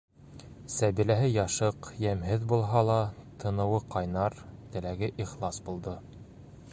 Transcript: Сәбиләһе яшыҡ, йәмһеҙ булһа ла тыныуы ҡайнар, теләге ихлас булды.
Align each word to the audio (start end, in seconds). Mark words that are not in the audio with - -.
Сәбиләһе 0.75 1.27
яшыҡ, 1.33 1.89
йәмһеҙ 2.05 2.47
булһа 2.53 2.81
ла 2.89 2.97
тыныуы 3.43 3.83
ҡайнар, 3.97 4.39
теләге 4.77 5.11
ихлас 5.27 5.63
булды. 5.69 5.99